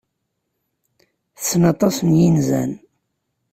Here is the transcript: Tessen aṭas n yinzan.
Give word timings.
Tessen 1.35 1.63
aṭas 1.71 1.97
n 2.01 2.09
yinzan. 2.19 2.71